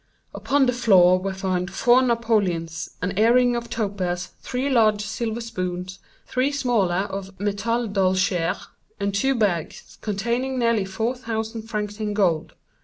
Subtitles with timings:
[0.33, 5.41] Upon the floor were found four Napoleons, an ear ring of topaz, three large silver
[5.41, 8.55] spoons, three smaller of métal d'Alger,
[8.99, 12.55] and two bags, containing nearly four thousand francs in gold.